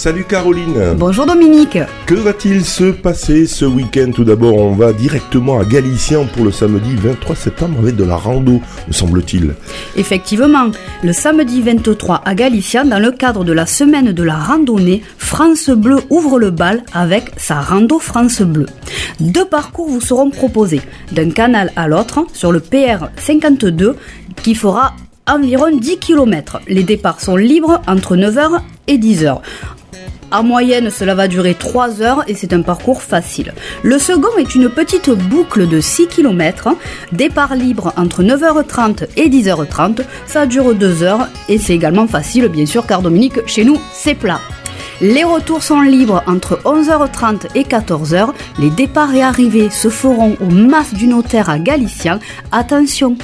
Salut 0.00 0.24
Caroline. 0.24 0.94
Bonjour 0.96 1.26
Dominique. 1.26 1.76
Que 2.06 2.14
va-t-il 2.14 2.64
se 2.64 2.84
passer 2.84 3.44
ce 3.44 3.66
week-end? 3.66 4.12
Tout 4.14 4.24
d'abord, 4.24 4.54
on 4.54 4.72
va 4.72 4.94
directement 4.94 5.60
à 5.60 5.64
Galicien 5.66 6.24
pour 6.24 6.46
le 6.46 6.50
samedi 6.50 6.96
23 6.96 7.36
septembre 7.36 7.80
avec 7.80 7.96
de 7.96 8.04
la 8.04 8.16
rando, 8.16 8.62
me 8.88 8.92
semble-t-il. 8.94 9.54
Effectivement, 9.96 10.70
le 11.02 11.12
samedi 11.12 11.60
23 11.60 12.22
à 12.24 12.34
Galicien, 12.34 12.86
dans 12.86 12.98
le 12.98 13.10
cadre 13.10 13.44
de 13.44 13.52
la 13.52 13.66
semaine 13.66 14.12
de 14.12 14.22
la 14.22 14.36
randonnée, 14.36 15.02
France 15.18 15.68
Bleu 15.68 15.98
ouvre 16.08 16.38
le 16.38 16.50
bal 16.50 16.82
avec 16.94 17.32
sa 17.36 17.60
rando 17.60 17.98
France 17.98 18.40
Bleu. 18.40 18.64
Deux 19.20 19.44
parcours 19.44 19.90
vous 19.90 20.00
seront 20.00 20.30
proposés, 20.30 20.80
d'un 21.12 21.28
canal 21.28 21.72
à 21.76 21.88
l'autre, 21.88 22.24
sur 22.32 22.52
le 22.52 22.60
PR 22.60 23.10
52, 23.18 23.96
qui 24.42 24.54
fera 24.54 24.94
environ 25.26 25.76
10 25.76 25.98
km. 25.98 26.62
Les 26.68 26.84
départs 26.84 27.20
sont 27.20 27.36
libres 27.36 27.82
entre 27.86 28.16
9h 28.16 28.60
et 28.88 28.96
10h. 28.96 29.40
En 30.32 30.44
moyenne, 30.44 30.90
cela 30.90 31.14
va 31.14 31.26
durer 31.26 31.54
3 31.54 32.02
heures 32.02 32.22
et 32.28 32.34
c'est 32.34 32.52
un 32.52 32.62
parcours 32.62 33.02
facile. 33.02 33.52
Le 33.82 33.98
second 33.98 34.36
est 34.38 34.54
une 34.54 34.68
petite 34.68 35.10
boucle 35.10 35.66
de 35.66 35.80
6 35.80 36.06
km, 36.06 36.68
départ 37.10 37.56
libre 37.56 37.92
entre 37.96 38.22
9h30 38.22 39.08
et 39.16 39.28
10h30. 39.28 40.02
Ça 40.26 40.46
dure 40.46 40.74
2 40.74 41.02
heures 41.02 41.28
et 41.48 41.58
c'est 41.58 41.74
également 41.74 42.06
facile, 42.06 42.48
bien 42.48 42.66
sûr, 42.66 42.86
car 42.86 43.02
Dominique, 43.02 43.44
chez 43.46 43.64
nous, 43.64 43.78
c'est 43.92 44.14
plat. 44.14 44.40
Les 45.00 45.24
retours 45.24 45.62
sont 45.62 45.80
libres 45.80 46.22
entre 46.26 46.60
11h30 46.64 47.46
et 47.54 47.62
14h. 47.62 48.28
Les 48.58 48.68
départs 48.68 49.14
et 49.14 49.22
arrivées 49.22 49.70
se 49.70 49.88
feront 49.88 50.36
au 50.40 50.46
Mas 50.50 50.92
du 50.92 51.06
Notaire 51.06 51.48
à 51.48 51.58
Galicien. 51.58 52.20
Attention, 52.52 53.16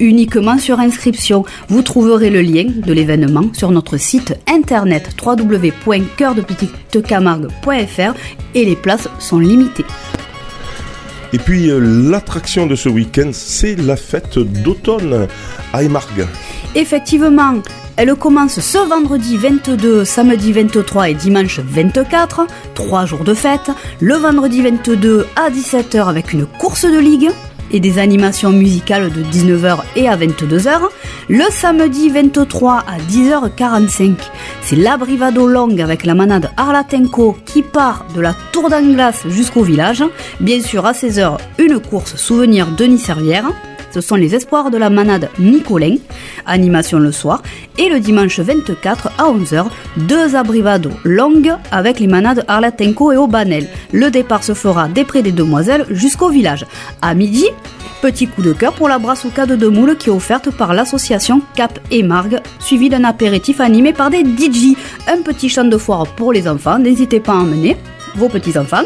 uniquement 0.00 0.58
sur 0.58 0.80
inscription. 0.80 1.44
Vous 1.68 1.82
trouverez 1.82 2.30
le 2.30 2.42
lien 2.42 2.66
de 2.68 2.92
l'événement 2.92 3.44
sur 3.52 3.70
notre 3.70 3.96
site 3.96 4.34
internet 4.48 5.14
www.coeurdepetitecamargue.fr 5.24 8.14
et 8.54 8.64
les 8.64 8.76
places 8.76 9.08
sont 9.18 9.38
limitées. 9.38 9.84
Et 11.32 11.38
puis 11.38 11.70
euh, 11.70 11.78
l'attraction 11.78 12.66
de 12.66 12.74
ce 12.74 12.88
week-end, 12.88 13.30
c'est 13.32 13.76
la 13.76 13.96
fête 13.96 14.38
d'automne 14.38 15.28
à 15.72 15.82
Emargue. 15.82 16.26
Effectivement, 16.74 17.54
elle 17.96 18.14
commence 18.14 18.60
ce 18.60 18.78
vendredi 18.78 19.36
22, 19.36 20.04
samedi 20.04 20.52
23 20.52 21.10
et 21.10 21.14
dimanche 21.14 21.58
24, 21.58 22.46
trois 22.74 23.06
jours 23.06 23.24
de 23.24 23.34
fête. 23.34 23.70
Le 24.00 24.14
vendredi 24.14 24.62
22 24.62 25.26
à 25.34 25.50
17h 25.50 26.08
avec 26.08 26.32
une 26.32 26.46
course 26.46 26.84
de 26.84 26.98
ligue 26.98 27.30
et 27.72 27.80
des 27.80 27.98
animations 27.98 28.50
musicales 28.50 29.10
de 29.10 29.22
19h 29.22 29.78
et 29.96 30.08
à 30.08 30.16
22h. 30.16 30.80
Le 31.28 31.44
samedi 31.50 32.08
23 32.08 32.84
à 32.86 32.98
10h45, 33.10 34.14
c'est 34.62 34.76
l'Abrivado 34.76 35.46
Long 35.46 35.76
avec 35.78 36.04
la 36.04 36.14
manade 36.14 36.50
Arlatenco 36.56 37.36
qui 37.44 37.62
part 37.62 38.06
de 38.14 38.20
la 38.20 38.34
Tour 38.52 38.70
d'Anglas 38.70 39.24
jusqu'au 39.28 39.62
village. 39.62 40.04
Bien 40.40 40.60
sûr, 40.60 40.86
à 40.86 40.92
16h, 40.92 41.38
une 41.58 41.80
course 41.80 42.16
souvenir 42.16 42.68
Denis 42.76 42.98
Servière. 42.98 43.52
Ce 43.90 44.00
sont 44.00 44.16
les 44.16 44.34
espoirs 44.34 44.70
de 44.70 44.78
la 44.78 44.90
manade 44.90 45.30
Nicolin, 45.38 45.96
animation 46.46 46.98
le 46.98 47.12
soir, 47.12 47.42
et 47.78 47.88
le 47.88 48.00
dimanche 48.00 48.40
24 48.40 49.08
à 49.18 49.32
11h, 49.32 49.66
deux 49.96 50.36
abrivados 50.36 50.92
longues 51.04 51.54
avec 51.70 52.00
les 52.00 52.06
manades 52.06 52.44
Arlatenco 52.48 53.12
et 53.12 53.16
Aubanel. 53.16 53.68
Le 53.92 54.10
départ 54.10 54.44
se 54.44 54.54
fera 54.54 54.88
des 54.88 55.04
près 55.04 55.22
des 55.22 55.32
demoiselles 55.32 55.86
jusqu'au 55.90 56.28
village. 56.28 56.66
À 57.02 57.14
midi, 57.14 57.46
petit 58.02 58.26
coup 58.26 58.42
de 58.42 58.52
cœur 58.52 58.74
pour 58.74 58.88
la 58.88 58.98
brassouka 58.98 59.46
de 59.46 59.56
Demoule 59.56 59.96
qui 59.96 60.10
est 60.10 60.12
offerte 60.12 60.50
par 60.50 60.74
l'association 60.74 61.40
Cap 61.54 61.78
et 61.90 62.02
Margue, 62.02 62.40
suivi 62.58 62.88
d'un 62.88 63.04
apéritif 63.04 63.60
animé 63.60 63.92
par 63.92 64.10
des 64.10 64.22
DJ. 64.22 64.76
Un 65.08 65.22
petit 65.22 65.48
champ 65.48 65.64
de 65.64 65.76
foire 65.76 66.06
pour 66.06 66.32
les 66.32 66.48
enfants, 66.48 66.78
n'hésitez 66.78 67.20
pas 67.20 67.32
à 67.32 67.36
emmener 67.36 67.76
vos 68.18 68.28
petits-enfants 68.28 68.84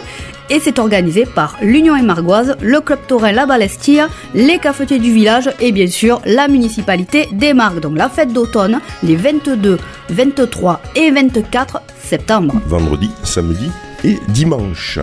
et 0.50 0.60
c'est 0.60 0.78
organisé 0.78 1.24
par 1.24 1.56
l'Union 1.62 1.96
Émargoise, 1.96 2.56
le 2.60 2.80
Club 2.80 2.98
Taurin 3.08 3.32
La 3.32 3.46
Balestia, 3.46 4.08
les 4.34 4.58
cafetiers 4.58 4.98
du 4.98 5.12
village 5.12 5.50
et 5.60 5.72
bien 5.72 5.86
sûr 5.86 6.20
la 6.24 6.46
municipalité 6.46 7.28
des 7.32 7.54
Margues. 7.54 7.80
Donc 7.80 7.96
la 7.96 8.08
fête 8.08 8.32
d'automne, 8.32 8.80
les 9.02 9.16
22, 9.16 9.78
23 10.10 10.80
et 10.94 11.10
24 11.10 11.82
septembre. 12.00 12.54
Vendredi, 12.66 13.10
samedi 13.22 13.70
et 14.04 14.18
dimanche. 14.28 14.98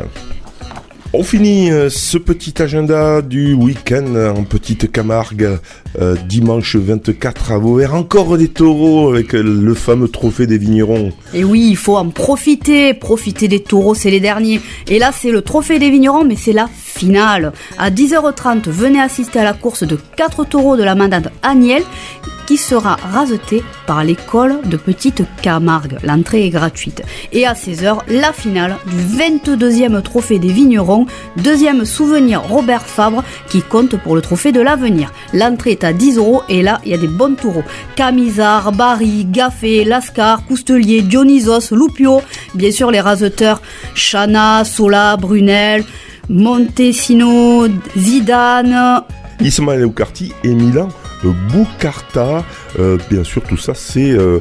On 1.11 1.23
finit 1.23 1.71
euh, 1.71 1.89
ce 1.89 2.19
petit 2.19 2.61
agenda 2.61 3.23
du 3.23 3.53
week-end 3.53 4.13
en 4.37 4.43
petite 4.43 4.91
Camargue, 4.91 5.57
euh, 5.99 6.15
dimanche 6.27 6.75
24 6.75 7.51
à 7.51 7.57
Vauvert. 7.57 7.95
Encore 7.95 8.37
des 8.37 8.47
taureaux 8.47 9.09
avec 9.09 9.33
le 9.33 9.73
fameux 9.73 10.07
trophée 10.07 10.45
des 10.45 10.59
vignerons. 10.59 11.11
Et 11.33 11.43
oui, 11.43 11.67
il 11.71 11.77
faut 11.77 11.97
en 11.97 12.09
profiter, 12.09 12.93
profiter 12.93 13.47
des 13.47 13.63
taureaux, 13.63 13.95
c'est 13.95 14.11
les 14.11 14.19
derniers. 14.19 14.61
Et 14.87 14.99
là, 14.99 15.11
c'est 15.11 15.31
le 15.31 15.41
trophée 15.41 15.79
des 15.79 15.89
vignerons, 15.89 16.25
mais 16.25 16.35
c'est 16.35 16.53
la 16.53 16.69
finale. 16.71 17.53
À 17.79 17.89
10h30, 17.89 18.69
venez 18.69 19.01
assister 19.01 19.39
à 19.39 19.43
la 19.43 19.53
course 19.53 19.81
de 19.81 19.97
4 20.15 20.45
taureaux 20.45 20.77
de 20.77 20.83
la 20.83 20.93
mandate 20.93 21.31
Agnel 21.41 21.81
qui 22.49 22.57
sera 22.57 22.95
rasetée 22.95 23.63
par 23.85 24.03
l'école 24.03 24.61
de 24.65 24.75
Petite 24.75 25.21
Camargue. 25.43 25.99
L'entrée 26.03 26.47
est 26.47 26.49
gratuite. 26.49 27.03
Et 27.31 27.45
à 27.45 27.53
16h, 27.53 27.99
la 28.07 28.33
finale 28.33 28.77
du 28.87 28.95
22e 28.95 30.01
trophée 30.01 30.39
des 30.39 30.51
vignerons. 30.51 31.05
Deuxième 31.37 31.85
souvenir 31.85 32.41
Robert 32.41 32.87
Fabre 32.87 33.23
qui 33.49 33.61
compte 33.61 33.97
pour 33.97 34.15
le 34.15 34.23
trophée 34.23 34.51
de 34.51 34.61
l'avenir. 34.61 35.13
L'entrée 35.31 35.73
est 35.73 35.83
à 35.83 35.93
10 35.93 36.17
euros 36.17 36.41
et 36.49 36.63
là, 36.63 36.81
il 36.85 36.91
y 36.91 36.95
a 36.95 36.97
des 36.97 37.07
bons 37.07 37.35
taureaux. 37.35 37.63
Camisard, 37.95 38.71
Barry, 38.71 39.25
Gaffé, 39.25 39.83
Lascar, 39.83 40.43
Coustelier, 40.47 41.03
Dionysos, 41.03 41.69
Lupio. 41.71 42.23
Bien 42.55 42.71
sûr, 42.71 42.89
les 42.89 42.99
raseteurs 42.99 43.61
Chana, 43.93 44.65
Sola, 44.65 45.17
Brunel, 45.17 45.83
Montesino, 46.29 47.67
Zidane. 47.95 49.03
Ismaël 49.39 49.85
Oukarti 49.85 50.33
et 50.43 50.55
Milan 50.55 50.89
Boucarta. 51.23 52.45
Euh, 52.79 52.97
bien 53.09 53.23
sûr, 53.23 53.41
tout 53.43 53.57
ça, 53.57 53.73
c'est 53.73 54.11
euh, 54.11 54.39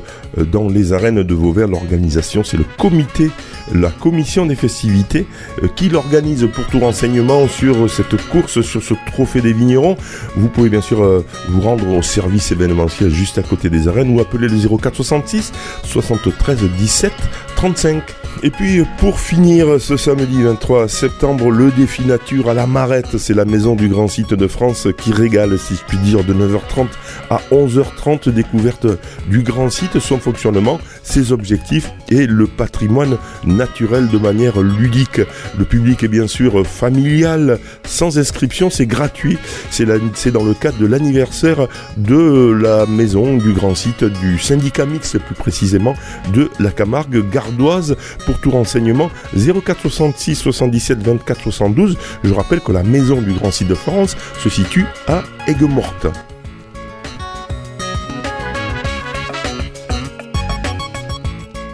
dans 0.53 0.69
les 0.69 0.93
arènes 0.93 1.23
de 1.23 1.35
Vauvert. 1.35 1.69
L'organisation, 1.69 2.45
c'est 2.45 2.57
le 2.57 2.65
comité, 2.79 3.31
la 3.73 3.91
commission 3.91 4.47
des 4.47 4.55
festivités 4.55 5.27
euh, 5.63 5.69
qui 5.75 5.89
l'organise 5.89 6.49
pour 6.53 6.67
tout 6.67 6.81
renseignement 6.81 7.49
sur 7.49 7.91
cette 7.91 8.17
course, 8.29 8.61
sur 8.61 8.83
ce 8.83 8.95
trophée 9.07 9.41
des 9.41 9.53
vignerons. 9.53 9.97
Vous 10.37 10.49
pouvez 10.49 10.69
bien 10.69 10.81
sûr 10.81 11.25
vous 11.49 11.61
rendre 11.61 11.89
au 11.97 12.03
service 12.03 12.53
événementiel 12.53 13.11
juste 13.11 13.39
à 13.39 13.43
côté 13.43 13.71
des 13.71 13.89
arènes 13.89 14.15
ou 14.15 14.21
appeler 14.21 14.49
le 14.49 14.79
04 14.79 14.95
66 14.95 15.53
73 15.85 16.65
17 16.79 17.13
35. 17.57 18.18
Et 18.43 18.51
puis 18.51 18.83
pour 18.99 19.19
finir 19.19 19.81
ce 19.81 19.97
samedi 19.97 20.43
23 20.43 20.89
septembre, 20.89 21.51
le 21.51 21.71
défi 21.73 22.05
nature 22.05 22.49
à 22.49 22.55
la 22.55 22.67
Marette, 22.67 23.19
c'est 23.19 23.35
la 23.35 23.45
maison 23.45 23.75
du 23.75 23.89
grand 23.89 24.07
site 24.07 24.33
de 24.33 24.47
France 24.47 24.87
qui 24.97 25.13
régale, 25.13 25.59
si 25.59 25.75
je 25.75 25.83
puis 25.89 25.99
dire, 25.99 26.23
de 26.23 26.33
9h30 26.33 26.87
à 27.31 27.41
11h30, 27.51 28.31
découverte 28.31 28.87
du 29.29 29.43
grand 29.43 29.71
site, 29.71 29.99
son 29.99 30.19
fonctionnement, 30.19 30.81
ses 31.03 31.33
objectifs 31.33 31.91
et 32.11 32.27
le 32.27 32.47
patrimoine 32.47 33.19
naturel 33.45 34.09
de 34.09 34.19
manière 34.19 34.61
ludique. 34.61 35.21
Le 35.59 35.65
public 35.65 36.05
est 36.05 36.09
bien 36.09 36.29
sûr 36.29 36.67
familial, 36.67 37.59
sans 37.85 38.19
inscription, 38.19 38.71
c'est 38.71 38.87
gratuit. 38.87 39.39
C'est 39.71 39.85
dans 40.31 40.45
le 40.45 40.55
cadre 40.55 40.79
de 40.79 40.87
l'anniversaire 40.87 41.67
de 41.97 42.53
la 42.53 42.87
maison 42.87 43.37
du 43.37 43.53
grand 43.53 43.75
site 43.75 44.05
du 44.05 44.39
syndicat 44.39 44.87
mix, 44.87 45.17
plus 45.27 45.35
précisément 45.35 45.95
de 46.33 46.51
la 46.61 46.71
Camargue 46.71 47.29
gardoise 47.31 47.97
pour 48.27 48.39
tout 48.41 48.51
renseignement 48.51 49.11
0466 49.35 50.37
77 50.37 50.99
24 50.99 51.43
72. 51.43 51.97
Je 52.25 52.33
rappelle 52.35 52.61
que 52.61 52.73
la 52.73 52.83
maison 52.83 53.21
du 53.21 53.33
Grand 53.33 53.51
Site 53.51 53.69
de 53.69 53.75
France 53.75 54.17
se 54.39 54.49
situe 54.49 54.87
à 55.07 55.23
Aigues-Mortes. 55.47 56.09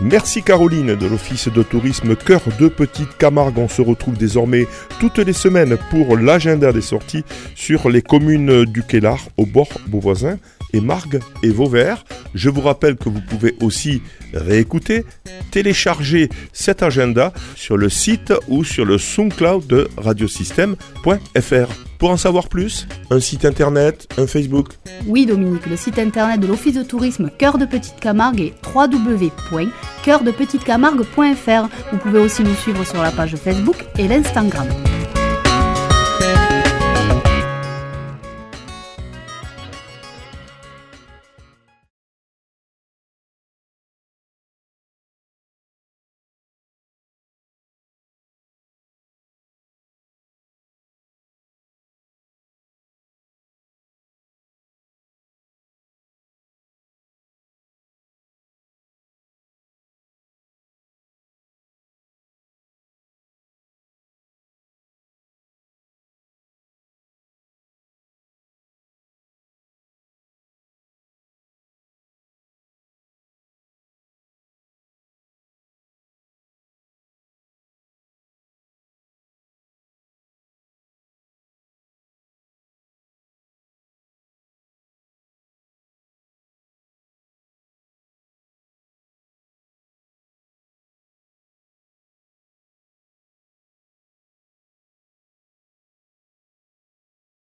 Merci 0.04 0.42
Caroline 0.42 0.96
de 0.96 1.06
l'Office 1.06 1.48
de 1.48 1.62
tourisme 1.62 2.14
Cœur 2.14 2.42
de 2.60 2.68
Petite 2.68 3.16
Camargue. 3.16 3.56
On 3.56 3.68
se 3.68 3.80
retrouve 3.80 4.18
désormais 4.18 4.66
toutes 5.00 5.18
les 5.18 5.32
semaines 5.32 5.78
pour 5.90 6.18
l'agenda 6.18 6.74
des 6.74 6.82
sorties 6.82 7.24
sur 7.54 7.88
les 7.88 8.02
communes 8.02 8.66
du 8.66 8.82
Kellar, 8.82 9.18
au 9.38 9.46
bord 9.46 9.70
Beauvoisin 9.86 10.36
et 10.74 10.80
Margue 10.80 11.20
et 11.42 11.48
Vauvert. 11.48 12.04
Je 12.34 12.50
vous 12.50 12.60
rappelle 12.60 12.96
que 12.96 13.08
vous 13.08 13.22
pouvez 13.22 13.54
aussi 13.62 14.02
réécouter, 14.34 15.06
télécharger 15.50 16.28
cet 16.52 16.82
agenda 16.82 17.32
sur 17.54 17.78
le 17.78 17.88
site 17.88 18.34
ou 18.48 18.64
sur 18.64 18.84
le 18.84 18.98
SoundCloud 18.98 19.66
de 19.66 19.88
radiosystème.fr. 19.96 21.68
Pour 21.98 22.10
en 22.10 22.16
savoir 22.16 22.48
plus, 22.48 22.88
un 23.10 23.20
site 23.20 23.44
internet, 23.44 24.08
un 24.18 24.26
Facebook. 24.26 24.70
Oui 25.06 25.26
Dominique, 25.26 25.66
le 25.66 25.76
site 25.76 26.00
internet 26.00 26.40
de 26.40 26.48
l'Office 26.48 26.74
de 26.74 26.82
tourisme 26.82 27.30
Cœur 27.38 27.56
de 27.56 27.66
Petite 27.66 28.00
Camargue 28.00 28.40
est 28.40 28.54
www.cœurdepetitecamargue.fr. 28.74 31.68
Vous 31.92 31.98
pouvez 31.98 32.18
aussi 32.18 32.42
nous 32.42 32.56
suivre 32.56 32.84
sur 32.84 33.00
la 33.00 33.12
page 33.12 33.36
Facebook 33.36 33.76
et 33.96 34.08
l'Instagram. 34.08 34.66